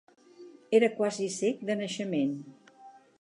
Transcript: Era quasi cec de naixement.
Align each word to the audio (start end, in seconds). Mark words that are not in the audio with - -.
Era 0.77 0.89
quasi 1.01 1.29
cec 1.37 1.61
de 1.71 1.75
naixement. 1.83 2.33